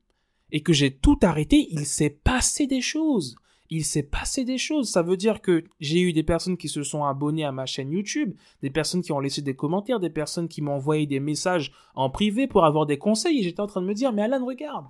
et 0.53 0.61
que 0.61 0.73
j'ai 0.73 0.95
tout 0.95 1.19
arrêté, 1.23 1.67
il 1.71 1.87
s'est 1.87 2.11
passé 2.11 2.67
des 2.67 2.83
choses. 2.83 3.37
Il 3.75 3.87
s'est 3.87 4.03
passé 4.03 4.45
des 4.45 4.59
choses. 4.59 4.91
Ça 4.91 5.01
veut 5.01 5.17
dire 5.17 5.41
que 5.41 5.65
j'ai 5.81 5.99
eu 6.03 6.13
des 6.13 6.23
personnes 6.23 6.59
qui 6.59 6.69
se 6.69 6.83
sont 6.83 7.05
abonnées 7.05 7.47
à 7.47 7.53
ma 7.53 7.65
chaîne 7.65 7.91
YouTube, 7.91 8.35
des 8.61 8.69
personnes 8.69 9.01
qui 9.01 9.13
ont 9.13 9.19
laissé 9.19 9.41
des 9.41 9.57
commentaires, 9.57 9.99
des 9.99 10.11
personnes 10.11 10.47
qui 10.47 10.61
m'ont 10.61 10.75
envoyé 10.75 11.07
des 11.07 11.21
messages 11.21 11.73
en 11.95 12.11
privé 12.11 12.47
pour 12.47 12.67
avoir 12.67 12.85
des 12.85 12.99
conseils. 12.99 13.39
Et 13.39 13.43
j'étais 13.43 13.61
en 13.61 13.67
train 13.67 13.81
de 13.81 13.87
me 13.87 13.95
dire, 13.95 14.13
mais 14.13 14.21
Alan, 14.21 14.45
regarde, 14.45 14.89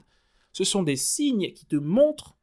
ce 0.50 0.64
sont 0.64 0.82
des 0.82 0.96
signes 0.96 1.52
qui 1.52 1.64
te 1.64 1.76
montrent 1.76 2.36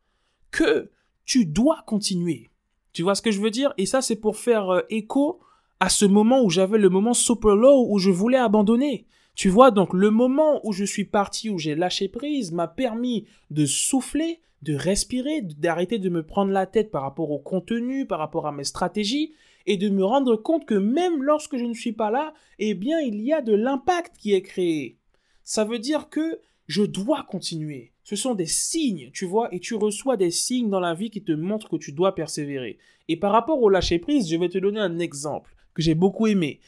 que 0.50 0.92
tu 1.26 1.46
dois 1.46 1.84
continuer. 1.86 2.50
Tu 2.94 3.04
vois 3.04 3.16
ce 3.16 3.22
que 3.22 3.32
je 3.32 3.42
veux 3.42 3.52
dire? 3.52 3.74
Et 3.78 3.86
ça, 3.86 4.02
c'est 4.02 4.16
pour 4.16 4.38
faire 4.38 4.70
euh, 4.70 4.82
écho 4.90 5.42
à 5.82 5.90
ce 5.90 6.06
moment 6.06 6.42
où 6.42 6.50
j'avais 6.50 6.78
le 6.78 6.88
moment 6.88 7.14
super 7.14 7.58
low 7.58 7.86
où 7.90 8.00
je 8.00 8.12
voulais 8.12 8.38
abandonner. 8.38 9.08
Tu 9.36 9.50
vois, 9.50 9.72
donc 9.72 9.94
le 9.94 10.10
moment 10.10 10.66
où 10.66 10.72
je 10.72 10.86
suis 10.86 11.04
parti, 11.04 11.50
où 11.50 11.58
j'ai 11.58 11.76
lâché 11.76 12.08
prise, 12.08 12.54
m'a 12.54 12.70
permis 12.70 13.28
de 13.52 13.66
souffler, 13.66 14.40
de 14.62 14.76
respirer, 14.76 15.42
d'arrêter 15.42 16.00
de 16.00 16.10
me 16.10 16.24
prendre 16.24 16.52
la 16.52 16.66
tête 16.66 16.92
par 16.92 17.04
rapport 17.04 17.32
au 17.32 17.40
contenu, 17.40 18.06
par 18.06 18.20
rapport 18.20 18.48
à 18.48 18.52
mes 18.52 18.64
stratégies, 18.64 19.34
et 19.66 19.78
de 19.78 19.90
me 19.90 20.04
rendre 20.04 20.36
compte 20.36 20.66
que 20.66 20.76
même 20.76 21.24
lorsque 21.24 21.58
je 21.58 21.66
ne 21.66 21.74
suis 21.74 21.92
pas 21.92 22.12
là, 22.12 22.34
eh 22.58 22.74
bien, 22.74 23.00
il 23.00 23.22
y 23.22 23.34
a 23.34 23.42
de 23.42 23.54
l'impact 23.54 24.18
qui 24.18 24.34
est 24.34 24.42
créé. 24.42 24.98
Ça 25.44 25.64
veut 25.64 25.80
dire 25.80 26.10
que 26.10 26.40
je 26.68 26.84
dois 26.84 27.24
continuer. 27.24 27.94
Ce 28.04 28.16
sont 28.16 28.36
des 28.36 28.46
signes, 28.46 29.12
tu 29.14 29.26
vois, 29.26 29.54
et 29.54 29.60
tu 29.60 29.76
reçois 29.76 30.18
des 30.18 30.32
signes 30.32 30.70
dans 30.70 30.80
la 30.80 30.94
vie 30.94 31.10
qui 31.10 31.24
te 31.24 31.32
montrent 31.32 31.70
que 31.70 31.78
tu 31.78 31.92
dois 31.92 32.16
persévérer. 32.16 32.78
Et 33.08 33.18
par 33.18 33.32
rapport 33.32 33.62
au 33.62 33.70
lâcher 33.70 34.00
prise, 34.00 34.30
je 34.30 34.38
vais 34.38 34.50
te 34.50 34.58
donner 34.58 34.80
un 34.80 35.00
exemple 35.00 35.56
que 35.74 35.82
j'ai 35.82 35.96
beaucoup 35.96 36.28
aimé. 36.28 36.60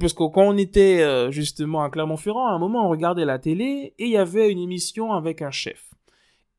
Parce 0.00 0.12
que 0.12 0.28
quand 0.28 0.48
on 0.48 0.56
était 0.56 1.02
euh, 1.02 1.30
justement 1.30 1.82
à 1.82 1.90
Clermont-Ferrand, 1.90 2.46
à 2.46 2.52
un 2.52 2.58
moment 2.58 2.86
on 2.86 2.88
regardait 2.88 3.24
la 3.24 3.38
télé 3.38 3.94
et 3.98 4.04
il 4.04 4.10
y 4.10 4.16
avait 4.16 4.50
une 4.50 4.58
émission 4.58 5.12
avec 5.12 5.42
un 5.42 5.50
chef. 5.50 5.85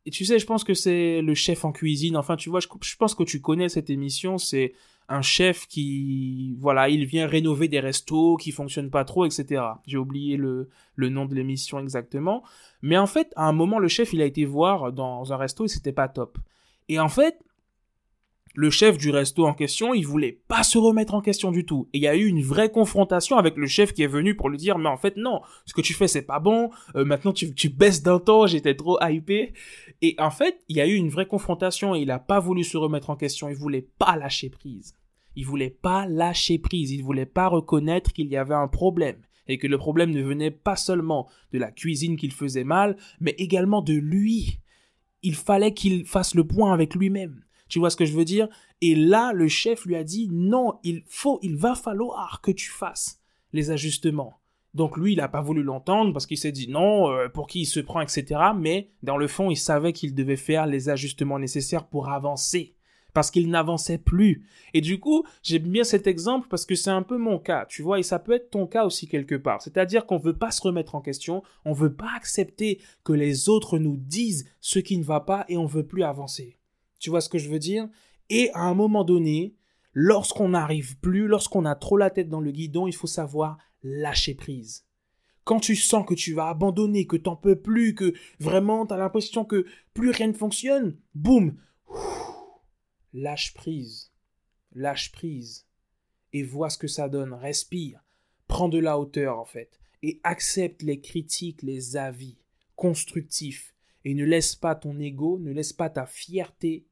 Et 0.07 0.09
tu 0.09 0.23
sais, 0.23 0.39
je 0.39 0.45
pense 0.45 0.63
que 0.63 0.73
c'est 0.73 1.21
le 1.21 1.33
chef 1.33 1.65
en 1.65 1.73
cuisine. 1.73 2.15
Enfin, 2.15 2.37
tu 2.37 2.49
vois, 2.49 2.61
je, 2.61 2.69
je 2.81 2.95
pense 2.95 3.13
que 3.13 3.23
tu 3.23 3.41
connais 3.41 3.67
cette 3.67 3.89
émission. 3.89 4.37
C'est 4.37 4.71
un 5.09 5.21
chef 5.21 5.67
qui, 5.67 6.55
voilà, 6.61 6.87
il 6.87 7.05
vient 7.05 7.27
rénover 7.27 7.67
des 7.67 7.81
restos 7.81 8.37
qui 8.37 8.53
fonctionnent 8.53 8.89
pas 8.89 9.03
trop, 9.03 9.25
etc. 9.25 9.61
J'ai 9.85 9.97
oublié 9.97 10.37
le, 10.37 10.69
le 10.95 11.09
nom 11.09 11.25
de 11.25 11.35
l'émission 11.35 11.77
exactement. 11.79 12.41
Mais 12.81 12.97
en 12.97 13.05
fait, 13.05 13.33
à 13.35 13.49
un 13.49 13.51
moment, 13.51 13.79
le 13.79 13.89
chef, 13.89 14.13
il 14.13 14.21
a 14.21 14.25
été 14.25 14.45
voir 14.45 14.93
dans 14.93 15.33
un 15.33 15.35
resto 15.35 15.65
et 15.65 15.67
c'était 15.67 15.91
pas 15.91 16.07
top. 16.07 16.37
Et 16.87 17.01
en 17.01 17.09
fait, 17.09 17.43
le 18.57 18.71
chef 18.71 18.97
du 18.97 19.11
resto 19.11 19.45
en 19.45 19.53
question, 19.53 19.93
il 19.93 20.07
voulait 20.07 20.41
pas 20.47 20.63
se 20.63 20.79
remettre 20.79 21.13
en 21.13 21.21
question 21.21 21.51
du 21.51 21.63
tout. 21.63 21.87
Et 21.93 21.99
il 21.99 22.01
y 22.01 22.07
a 22.07 22.15
eu 22.15 22.25
une 22.25 22.41
vraie 22.41 22.71
confrontation 22.71 23.37
avec 23.37 23.55
le 23.55 23.67
chef 23.67 23.93
qui 23.93 24.01
est 24.01 24.07
venu 24.07 24.35
pour 24.35 24.49
lui 24.49 24.57
dire, 24.57 24.79
mais 24.79 24.89
en 24.89 24.97
fait, 24.97 25.15
non, 25.15 25.41
ce 25.67 25.75
que 25.75 25.81
tu 25.81 25.93
fais, 25.93 26.07
c'est 26.07 26.23
pas 26.23 26.39
bon. 26.39 26.71
Euh, 26.95 27.05
maintenant, 27.05 27.33
tu, 27.33 27.69
baisses 27.69 28.01
d'un 28.01 28.17
temps, 28.17 28.47
j'étais 28.47 28.73
trop 28.73 28.97
hypé. 28.99 29.53
Et 30.01 30.15
en 30.17 30.31
fait, 30.31 30.57
il 30.69 30.75
y 30.75 30.81
a 30.81 30.87
eu 30.87 30.95
une 30.95 31.09
vraie 31.09 31.27
confrontation 31.27 31.93
et 31.93 31.99
il 31.99 32.09
a 32.09 32.17
pas 32.17 32.39
voulu 32.39 32.63
se 32.63 32.77
remettre 32.77 33.11
en 33.11 33.15
question. 33.15 33.47
Il 33.47 33.55
voulait 33.55 33.87
pas 33.99 34.15
lâcher 34.15 34.49
prise. 34.49 34.95
Il 35.35 35.45
voulait 35.45 35.69
pas 35.69 36.07
lâcher 36.07 36.57
prise. 36.57 36.89
Il 36.89 37.03
voulait 37.03 37.27
pas 37.27 37.49
reconnaître 37.49 38.11
qu'il 38.11 38.25
y 38.25 38.37
avait 38.37 38.55
un 38.55 38.67
problème 38.67 39.21
et 39.47 39.59
que 39.59 39.67
le 39.67 39.77
problème 39.77 40.09
ne 40.09 40.23
venait 40.23 40.49
pas 40.49 40.75
seulement 40.75 41.29
de 41.53 41.59
la 41.59 41.69
cuisine 41.69 42.17
qu'il 42.17 42.33
faisait 42.33 42.63
mal, 42.63 42.97
mais 43.19 43.35
également 43.37 43.83
de 43.83 43.93
lui. 43.93 44.61
Il 45.21 45.35
fallait 45.35 45.75
qu'il 45.75 46.05
fasse 46.05 46.33
le 46.33 46.43
point 46.43 46.73
avec 46.73 46.95
lui-même. 46.95 47.43
Tu 47.69 47.79
vois 47.79 47.89
ce 47.89 47.95
que 47.95 48.05
je 48.05 48.13
veux 48.13 48.25
dire? 48.25 48.47
Et 48.81 48.95
là, 48.95 49.33
le 49.33 49.47
chef 49.47 49.85
lui 49.85 49.95
a 49.95 50.03
dit 50.03 50.29
non, 50.31 50.79
il 50.83 51.03
faut, 51.07 51.39
il 51.41 51.55
va 51.55 51.75
falloir 51.75 52.41
que 52.41 52.51
tu 52.51 52.69
fasses 52.69 53.21
les 53.53 53.71
ajustements. 53.71 54.39
Donc 54.73 54.97
lui, 54.97 55.13
il 55.13 55.17
n'a 55.17 55.27
pas 55.27 55.41
voulu 55.41 55.63
l'entendre 55.63 56.13
parce 56.13 56.27
qu'il 56.27 56.37
s'est 56.37 56.51
dit 56.51 56.69
non, 56.69 57.11
euh, 57.11 57.29
pour 57.29 57.47
qui 57.47 57.61
il 57.61 57.65
se 57.65 57.79
prend, 57.79 58.01
etc. 58.01 58.25
Mais 58.55 58.91
dans 59.01 59.17
le 59.17 59.27
fond, 59.27 59.49
il 59.49 59.57
savait 59.57 59.93
qu'il 59.93 60.13
devait 60.13 60.35
faire 60.35 60.67
les 60.67 60.89
ajustements 60.89 61.39
nécessaires 61.39 61.87
pour 61.87 62.09
avancer 62.09 62.75
parce 63.17 63.31
qu'il 63.31 63.49
n'avançait 63.49 63.97
plus. 63.97 64.45
Et 64.75 64.81
du 64.81 64.99
coup, 64.99 65.25
j'aime 65.41 65.63
bien 65.63 65.83
cet 65.83 66.05
exemple 66.05 66.47
parce 66.49 66.67
que 66.67 66.75
c'est 66.75 66.91
un 66.91 67.01
peu 67.01 67.17
mon 67.17 67.39
cas, 67.39 67.65
tu 67.65 67.81
vois, 67.81 67.97
et 67.97 68.03
ça 68.03 68.19
peut 68.19 68.33
être 68.33 68.51
ton 68.51 68.67
cas 68.67 68.85
aussi 68.85 69.07
quelque 69.07 69.33
part. 69.33 69.59
C'est-à-dire 69.59 70.05
qu'on 70.05 70.19
veut 70.19 70.37
pas 70.37 70.51
se 70.51 70.61
remettre 70.61 70.93
en 70.93 71.01
question, 71.01 71.41
on 71.65 71.73
veut 71.73 71.95
pas 71.95 72.11
accepter 72.15 72.79
que 73.03 73.13
les 73.13 73.49
autres 73.49 73.79
nous 73.79 73.97
disent 73.97 74.47
ce 74.59 74.77
qui 74.77 74.99
ne 74.99 75.03
va 75.03 75.21
pas 75.21 75.45
et 75.49 75.57
on 75.57 75.65
veut 75.65 75.87
plus 75.87 76.03
avancer. 76.03 76.59
Tu 76.99 77.09
vois 77.09 77.21
ce 77.21 77.29
que 77.29 77.37
je 77.37 77.49
veux 77.49 77.59
dire? 77.59 77.87
Et 78.29 78.49
à 78.53 78.61
un 78.61 78.73
moment 78.73 79.03
donné, 79.03 79.55
lorsqu'on 79.93 80.49
n'arrive 80.49 80.99
plus, 80.99 81.27
lorsqu'on 81.27 81.65
a 81.65 81.75
trop 81.75 81.97
la 81.97 82.09
tête 82.09 82.29
dans 82.29 82.41
le 82.41 82.51
guidon, 82.51 82.87
il 82.87 82.95
faut 82.95 83.07
savoir 83.07 83.57
lâcher 83.83 84.35
prise. 84.35 84.85
Quand 85.43 85.59
tu 85.59 85.75
sens 85.75 86.05
que 86.05 86.13
tu 86.13 86.33
vas 86.33 86.49
abandonner, 86.49 87.07
que 87.07 87.15
t'en 87.15 87.37
peux 87.37 87.55
plus, 87.55 87.95
que 87.95 88.13
vraiment 88.39 88.85
tu 88.85 88.93
as 88.93 88.97
l'impression 88.97 89.45
que 89.45 89.65
plus 89.93 90.11
rien 90.11 90.27
ne 90.27 90.33
fonctionne, 90.33 90.97
boum, 91.15 91.57
lâche 93.13 93.53
prise. 93.53 94.11
Lâche 94.73 95.11
prise. 95.11 95.65
Et 96.33 96.43
vois 96.43 96.69
ce 96.69 96.77
que 96.77 96.87
ça 96.87 97.07
donne. 97.07 97.33
Respire. 97.33 98.03
Prends 98.47 98.69
de 98.69 98.77
la 98.79 98.99
hauteur 98.99 99.39
en 99.39 99.45
fait. 99.45 99.79
Et 100.03 100.19
accepte 100.23 100.83
les 100.83 100.99
critiques, 100.99 101.63
les 101.63 101.97
avis 101.97 102.37
constructifs. 102.75 103.73
Et 104.05 104.13
ne 104.13 104.25
laisse 104.25 104.55
pas 104.55 104.75
ton 104.75 104.99
ego, 104.99 105.39
ne 105.39 105.51
laisse 105.51 105.73
pas 105.73 105.89
ta 105.89 106.05
fierté 106.05 106.85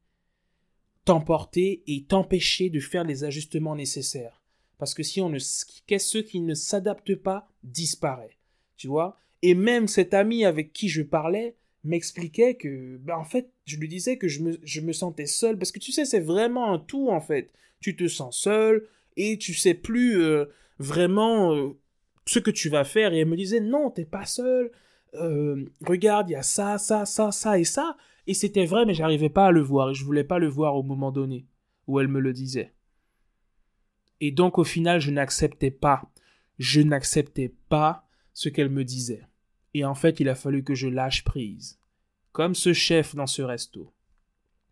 t'emporter 1.06 1.84
et 1.88 2.04
t'empêcher 2.04 2.70
de 2.70 2.80
faire 2.80 3.04
les 3.04 3.24
ajustements 3.24 3.76
nécessaires. 3.76 4.42
Parce 4.78 4.94
que 4.94 5.04
si 5.04 5.22
on 5.22 5.30
ne, 5.30 5.40
ceux 5.40 6.22
qui 6.24 6.42
ne 6.42 6.54
s'adaptent 6.54 7.16
pas 7.16 7.48
disparaît. 7.64 8.38
Tu 8.76 8.88
vois? 8.88 9.18
Et 9.42 9.54
même 9.54 9.88
cet 9.88 10.14
ami 10.14 10.44
avec 10.44 10.74
qui 10.74 10.90
je 10.90 11.04
parlais 11.04 11.56
m'expliquait 11.84 12.56
que, 12.56 12.98
ben 12.98 13.16
en 13.16 13.24
fait, 13.24 13.52
je 13.66 13.78
lui 13.78 13.88
disais 13.88 14.18
que 14.18 14.28
je 14.28 14.42
me, 14.42 14.58
je 14.64 14.82
me 14.82 14.92
sentais 14.92 15.28
seul. 15.28 15.58
Parce 15.58 15.72
que 15.72 15.80
tu 15.80 15.92
sais, 15.92 16.04
c'est 16.04 16.20
vraiment 16.20 16.74
un 16.74 16.80
tout, 16.80 17.10
en 17.10 17.22
fait. 17.22 17.54
Tu 17.80 17.96
te 17.96 18.08
sens 18.08 18.38
seul 18.38 18.88
et 19.16 19.38
tu 19.38 19.54
sais 19.54 19.76
plus 19.76 20.22
euh, 20.22 20.46
vraiment 20.80 21.56
euh, 21.56 21.78
ce 22.26 22.40
que 22.40 22.52
tu 22.52 22.68
vas 22.68 22.84
faire. 22.84 23.14
Et 23.14 23.20
elle 23.20 23.28
me 23.28 23.38
disait, 23.38 23.62
non, 23.62 23.92
t'es 23.92 24.06
pas 24.06 24.26
seul. 24.26 24.72
Euh, 25.16 25.66
regarde, 25.86 26.30
il 26.30 26.34
y 26.34 26.36
a 26.36 26.44
ça, 26.44 26.78
ça, 26.78 27.06
ça, 27.06 27.32
ça 27.32 27.60
et 27.60 27.64
ça. 27.64 27.98
Et 28.28 28.34
c'était 28.34 28.66
vrai, 28.66 28.86
mais 28.86 28.94
j'arrivais 28.94 29.30
pas 29.30 29.48
à 29.48 29.52
le 29.52 29.62
voir, 29.62 29.92
et 29.92 29.94
je 29.94 30.04
voulais 30.04 30.24
pas 30.24 30.40
le 30.40 30.48
voir 30.48 30.76
au 30.76 30.84
moment 30.84 31.12
donné 31.12 31.46
où 31.88 32.00
elle 32.00 32.08
me 32.08 32.20
le 32.20 32.34
disait. 32.34 32.74
Et 34.22 34.32
donc 34.32 34.58
au 34.58 34.64
final, 34.64 35.00
je 35.00 35.12
n'acceptais 35.12 35.72
pas, 35.72 36.12
je 36.58 36.82
n'acceptais 36.82 37.54
pas 37.70 38.08
ce 38.34 38.50
qu'elle 38.50 38.70
me 38.70 38.84
disait. 38.84 39.24
Et 39.74 39.86
en 39.86 39.96
fait, 39.96 40.20
il 40.20 40.30
a 40.30 40.36
fallu 40.36 40.64
que 40.64 40.74
je 40.74 40.88
lâche 40.88 41.24
prise. 41.24 41.80
Comme 42.32 42.56
ce 42.56 42.74
chef 42.74 43.16
dans 43.16 43.28
ce 43.28 43.42
resto. 43.42 43.94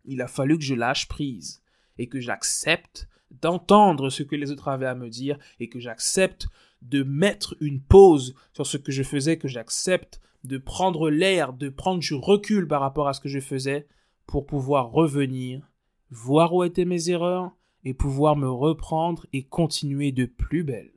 Il 0.05 0.21
a 0.21 0.27
fallu 0.27 0.57
que 0.57 0.63
je 0.63 0.75
lâche 0.75 1.07
prise 1.07 1.61
et 1.97 2.07
que 2.07 2.19
j'accepte 2.19 3.07
d'entendre 3.41 4.09
ce 4.09 4.23
que 4.23 4.35
les 4.35 4.51
autres 4.51 4.67
avaient 4.67 4.85
à 4.85 4.95
me 4.95 5.09
dire 5.09 5.37
et 5.59 5.69
que 5.69 5.79
j'accepte 5.79 6.47
de 6.81 7.03
mettre 7.03 7.55
une 7.61 7.81
pause 7.81 8.35
sur 8.53 8.65
ce 8.65 8.77
que 8.77 8.91
je 8.91 9.03
faisais, 9.03 9.37
que 9.37 9.47
j'accepte 9.47 10.19
de 10.43 10.57
prendre 10.57 11.09
l'air, 11.09 11.53
de 11.53 11.69
prendre 11.69 11.99
du 11.99 12.13
recul 12.13 12.67
par 12.67 12.81
rapport 12.81 13.07
à 13.07 13.13
ce 13.13 13.21
que 13.21 13.29
je 13.29 13.39
faisais 13.39 13.87
pour 14.25 14.45
pouvoir 14.45 14.91
revenir, 14.91 15.69
voir 16.11 16.53
où 16.53 16.63
étaient 16.63 16.85
mes 16.85 17.09
erreurs 17.09 17.51
et 17.83 17.93
pouvoir 17.93 18.35
me 18.35 18.49
reprendre 18.49 19.25
et 19.33 19.43
continuer 19.43 20.11
de 20.11 20.25
plus 20.25 20.63
belle. 20.63 20.91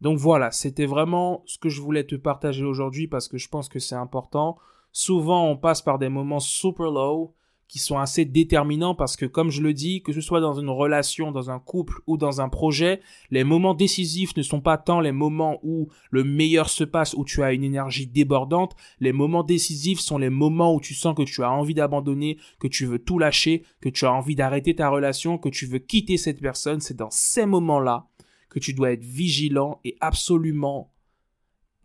Donc 0.00 0.18
voilà, 0.18 0.50
c'était 0.50 0.86
vraiment 0.86 1.42
ce 1.46 1.58
que 1.58 1.68
je 1.68 1.80
voulais 1.80 2.04
te 2.04 2.14
partager 2.14 2.64
aujourd'hui 2.64 3.08
parce 3.08 3.28
que 3.28 3.38
je 3.38 3.48
pense 3.48 3.68
que 3.68 3.78
c'est 3.80 3.94
important. 3.94 4.58
Souvent, 4.92 5.48
on 5.48 5.56
passe 5.56 5.82
par 5.82 5.98
des 5.98 6.08
moments 6.08 6.40
super 6.40 6.90
low 6.90 7.34
qui 7.68 7.78
sont 7.78 7.98
assez 7.98 8.24
déterminants 8.24 8.94
parce 8.94 9.16
que, 9.16 9.26
comme 9.26 9.50
je 9.50 9.60
le 9.60 9.74
dis, 9.74 10.02
que 10.02 10.12
ce 10.12 10.22
soit 10.22 10.40
dans 10.40 10.58
une 10.58 10.70
relation, 10.70 11.30
dans 11.30 11.50
un 11.50 11.58
couple 11.58 12.00
ou 12.06 12.16
dans 12.16 12.40
un 12.40 12.48
projet, 12.48 13.00
les 13.30 13.44
moments 13.44 13.74
décisifs 13.74 14.34
ne 14.36 14.42
sont 14.42 14.62
pas 14.62 14.78
tant 14.78 15.00
les 15.00 15.12
moments 15.12 15.60
où 15.62 15.88
le 16.10 16.24
meilleur 16.24 16.70
se 16.70 16.82
passe, 16.82 17.12
où 17.12 17.24
tu 17.26 17.42
as 17.42 17.52
une 17.52 17.62
énergie 17.62 18.06
débordante. 18.06 18.74
Les 19.00 19.12
moments 19.12 19.42
décisifs 19.42 20.00
sont 20.00 20.16
les 20.16 20.30
moments 20.30 20.74
où 20.74 20.80
tu 20.80 20.94
sens 20.94 21.14
que 21.14 21.22
tu 21.22 21.42
as 21.42 21.50
envie 21.50 21.74
d'abandonner, 21.74 22.38
que 22.58 22.68
tu 22.68 22.86
veux 22.86 22.98
tout 22.98 23.18
lâcher, 23.18 23.64
que 23.82 23.90
tu 23.90 24.06
as 24.06 24.12
envie 24.12 24.34
d'arrêter 24.34 24.74
ta 24.74 24.88
relation, 24.88 25.36
que 25.36 25.50
tu 25.50 25.66
veux 25.66 25.78
quitter 25.78 26.16
cette 26.16 26.40
personne. 26.40 26.80
C'est 26.80 26.96
dans 26.96 27.10
ces 27.10 27.44
moments-là 27.44 28.08
que 28.48 28.58
tu 28.58 28.72
dois 28.72 28.92
être 28.92 29.04
vigilant 29.04 29.78
et 29.84 29.96
absolument 30.00 30.90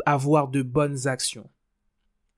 avoir 0.05 0.47
de 0.47 0.61
bonnes 0.61 1.07
actions. 1.07 1.49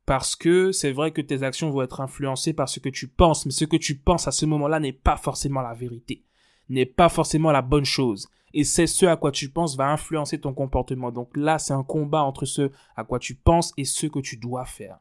Parce 0.06 0.36
que 0.36 0.72
c'est 0.72 0.92
vrai 0.92 1.12
que 1.12 1.22
tes 1.22 1.44
actions 1.44 1.72
vont 1.72 1.82
être 1.82 2.02
influencées 2.02 2.54
par 2.54 2.70
ce 2.70 2.80
que 2.80 2.90
tu 2.90 3.08
penses, 3.08 3.46
mais 3.46 3.52
ce 3.52 3.66
que 3.66 3.78
tu 3.78 3.98
penses 3.98 4.28
à 4.28 4.32
ce 4.32 4.46
moment-là 4.46 4.80
n'est 4.80 4.94
pas 4.94 5.18
forcément 5.18 5.62
la 5.62 5.74
vérité, 5.74 6.24
n'est 6.70 6.86
pas 6.86 7.10
forcément 7.10 7.52
la 7.52 7.62
bonne 7.62 7.86
chose. 7.86 8.28
Et 8.54 8.64
c'est 8.64 8.88
ce 8.88 9.06
à 9.06 9.18
quoi 9.18 9.32
tu 9.32 9.50
penses 9.50 9.76
va 9.76 9.92
influencer 9.92 10.40
ton 10.40 10.54
comportement. 10.54 11.12
Donc 11.12 11.36
là, 11.36 11.60
c'est 11.60 11.74
un 11.74 11.84
combat 11.84 12.24
entre 12.24 12.46
ce 12.46 12.72
à 12.96 13.04
quoi 13.04 13.20
tu 13.20 13.36
penses 13.36 13.74
et 13.78 13.84
ce 13.84 14.08
que 14.08 14.20
tu 14.20 14.38
dois 14.38 14.66
faire. 14.66 15.00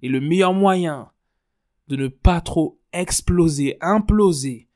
Et 0.00 0.08
le 0.08 0.20
meilleur 0.20 0.54
moyen 0.54 1.10
de 1.88 1.96
ne 1.96 2.08
pas 2.08 2.40
trop 2.40 2.80
exploser, 2.92 3.76
imploser, 3.80 4.70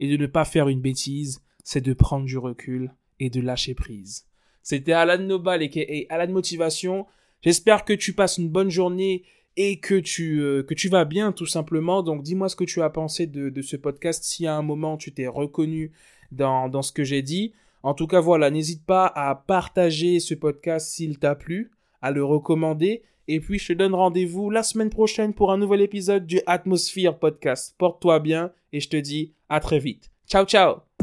et 0.00 0.08
de 0.08 0.16
ne 0.16 0.26
pas 0.26 0.44
faire 0.44 0.68
une 0.68 0.80
bêtise, 0.80 1.42
c'est 1.62 1.80
de 1.80 1.92
prendre 1.92 2.26
du 2.26 2.38
recul 2.38 2.92
et 3.20 3.30
de 3.30 3.40
lâcher 3.40 3.74
prise. 3.74 4.26
C'était 4.62 4.92
Alan 4.92 5.22
Nobal 5.22 5.62
et 5.62 6.06
Alan 6.10 6.32
Motivation. 6.32 7.06
J'espère 7.44 7.84
que 7.84 7.92
tu 7.92 8.14
passes 8.14 8.38
une 8.38 8.48
bonne 8.48 8.70
journée 8.70 9.24
et 9.58 9.78
que 9.78 9.94
tu, 9.96 10.40
euh, 10.40 10.62
que 10.62 10.72
tu 10.72 10.88
vas 10.88 11.04
bien 11.04 11.30
tout 11.30 11.46
simplement. 11.46 12.02
Donc 12.02 12.22
dis-moi 12.22 12.48
ce 12.48 12.56
que 12.56 12.64
tu 12.64 12.80
as 12.80 12.88
pensé 12.88 13.26
de, 13.26 13.50
de 13.50 13.62
ce 13.62 13.76
podcast 13.76 14.24
si 14.24 14.46
à 14.46 14.56
un 14.56 14.62
moment 14.62 14.96
tu 14.96 15.12
t'es 15.12 15.26
reconnu 15.26 15.92
dans, 16.32 16.70
dans 16.70 16.80
ce 16.80 16.90
que 16.90 17.04
j'ai 17.04 17.20
dit. 17.20 17.52
En 17.82 17.92
tout 17.92 18.06
cas 18.06 18.20
voilà, 18.20 18.50
n'hésite 18.50 18.86
pas 18.86 19.06
à 19.06 19.34
partager 19.34 20.20
ce 20.20 20.34
podcast 20.34 20.88
s'il 20.88 21.18
t'a 21.18 21.34
plu, 21.34 21.70
à 22.00 22.10
le 22.10 22.24
recommander. 22.24 23.02
Et 23.28 23.40
puis 23.40 23.58
je 23.58 23.68
te 23.68 23.72
donne 23.74 23.94
rendez-vous 23.94 24.48
la 24.48 24.62
semaine 24.62 24.90
prochaine 24.90 25.34
pour 25.34 25.52
un 25.52 25.58
nouvel 25.58 25.82
épisode 25.82 26.26
du 26.26 26.40
Atmosphere 26.46 27.18
Podcast. 27.18 27.74
Porte-toi 27.76 28.20
bien 28.20 28.52
et 28.72 28.80
je 28.80 28.88
te 28.88 28.96
dis 28.96 29.34
à 29.50 29.60
très 29.60 29.80
vite. 29.80 30.10
Ciao 30.26 30.46
ciao 30.46 30.93